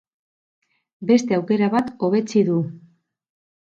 [1.13, 2.61] Beste aukera bat hobetsi du.